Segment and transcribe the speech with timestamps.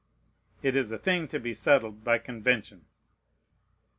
[0.63, 2.85] It is a thing to be settled by convention.